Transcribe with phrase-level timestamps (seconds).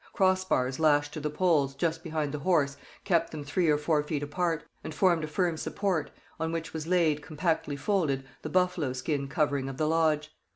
[0.13, 4.23] Crossbars lashed to the poles, just behind the horse, kept them three or four feet
[4.23, 9.27] apart, and formed a firm support, on which was laid, compactly folded, the buffalo skin
[9.27, 10.31] covering of the lodge.